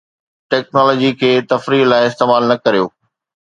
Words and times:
technology 0.53 1.11
کي 1.19 1.29
تفريح 1.51 1.83
لاء 1.91 2.01
استعمال 2.07 2.43
نه 2.53 2.57
ڪريو 2.65 2.85